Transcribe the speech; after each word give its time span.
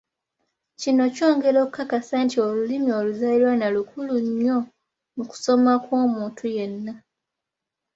Kino 0.79 1.03
kyongera 1.15 1.59
kukakasa 1.65 2.15
nti 2.25 2.37
olulimi 2.47 2.89
oluzaaliranwa 2.99 3.67
lukulu 3.75 4.15
nnyo 4.25 4.57
mu 5.15 5.23
kusoma 5.31 5.73
kw’omuntu 5.83 6.43
yenna. 6.55 6.93